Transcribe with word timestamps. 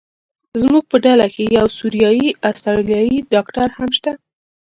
زموږ 0.61 0.83
په 0.91 0.97
ډله 1.05 1.27
کې 1.33 1.43
یو 1.57 1.67
سوریایي 1.77 2.27
استرالیایي 2.49 3.17
ډاکټر 3.33 3.67
هم 3.77 3.89
شته. 3.97 4.11